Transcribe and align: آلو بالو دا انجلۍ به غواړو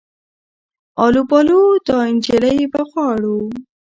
آلو 1.03 1.21
بالو 1.29 1.59
دا 1.87 1.97
انجلۍ 2.09 2.59
به 2.71 2.81
غواړو 2.89 3.37